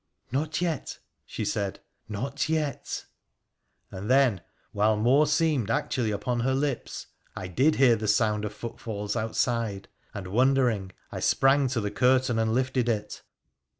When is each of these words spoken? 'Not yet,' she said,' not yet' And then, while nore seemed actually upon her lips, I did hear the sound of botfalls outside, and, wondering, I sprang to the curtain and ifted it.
'Not 0.31 0.61
yet,' 0.61 0.97
she 1.27 1.45
said,' 1.45 1.79
not 2.19 2.49
yet' 2.49 3.05
And 3.91 4.09
then, 4.09 4.41
while 4.71 4.97
nore 4.97 5.27
seemed 5.27 5.69
actually 5.69 6.09
upon 6.09 6.39
her 6.39 6.55
lips, 6.55 7.05
I 7.35 7.47
did 7.47 7.75
hear 7.75 7.95
the 7.95 8.07
sound 8.07 8.43
of 8.43 8.59
botfalls 8.59 9.15
outside, 9.15 9.89
and, 10.15 10.25
wondering, 10.29 10.91
I 11.11 11.19
sprang 11.19 11.67
to 11.67 11.81
the 11.81 11.91
curtain 11.91 12.39
and 12.39 12.49
ifted 12.49 12.89
it. 12.89 13.21